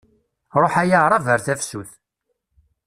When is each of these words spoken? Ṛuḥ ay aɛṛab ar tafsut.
Ṛuḥ 0.61 0.73
ay 0.81 0.91
aɛṛab 0.99 1.25
ar 1.33 1.39
tafsut. 1.45 1.91